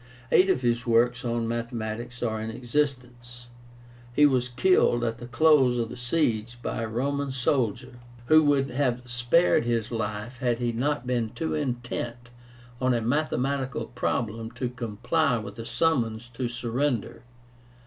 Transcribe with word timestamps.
Eight 0.31 0.49
of 0.49 0.61
his 0.63 0.87
works 0.87 1.23
on 1.23 1.47
mathematics 1.47 2.23
are 2.23 2.41
in 2.41 2.49
existence. 2.49 3.45
He 4.11 4.25
was 4.25 4.49
killed 4.49 5.03
at 5.03 5.19
the 5.19 5.27
close 5.27 5.77
of 5.77 5.89
the 5.89 5.95
siege 5.95 6.57
by 6.63 6.81
a 6.81 6.87
Roman 6.87 7.31
soldier, 7.31 7.99
who 8.25 8.43
would 8.45 8.71
have 8.71 9.03
spared 9.05 9.63
his 9.63 9.91
life 9.91 10.37
had 10.37 10.57
he 10.57 10.71
not 10.71 11.05
been 11.05 11.29
too 11.29 11.53
intent 11.53 12.31
on 12.81 12.95
a 12.95 12.99
mathematical 13.01 13.85
problem 13.93 14.49
to 14.53 14.69
comply 14.71 15.37
with 15.37 15.57
the 15.57 15.67
summons 15.67 16.27
to 16.29 16.47
surrender. 16.47 17.21